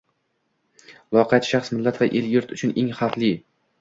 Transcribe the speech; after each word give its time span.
Loqayd 1.17 1.49
shaxs- 1.49 1.71
millat 1.75 1.99
va 2.03 2.07
el-yurt 2.21 2.57
uchun 2.57 2.75
eng 2.83 2.91
xavfli 3.03 3.31